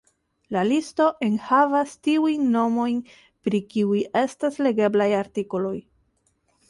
La 0.55 0.61
listo 0.67 1.09
enhavas 1.27 1.93
tiujn 2.07 2.49
nomojn, 2.55 2.97
pri 3.49 3.61
kiuj 3.75 4.01
estas 4.23 4.59
legeblaj 4.69 5.09
artikoloj. 5.19 5.77